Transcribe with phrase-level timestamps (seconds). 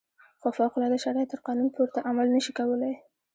[0.39, 2.93] خو فوق العاده شرایط تر قانون پورته عمل نه شي کولای.